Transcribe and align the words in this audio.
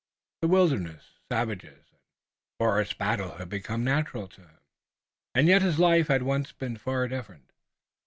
The 0.41 0.47
wilderness, 0.47 1.19
savages 1.31 1.85
and 1.91 1.99
forest 2.57 2.97
battle 2.97 3.35
had 3.37 3.49
become 3.49 3.83
natural 3.83 4.27
to 4.29 4.41
him, 4.41 4.57
and 5.35 5.47
yet 5.47 5.61
his 5.61 5.77
life 5.77 6.07
had 6.07 6.23
once 6.23 6.51
been 6.51 6.77
far 6.77 7.07
different. 7.07 7.51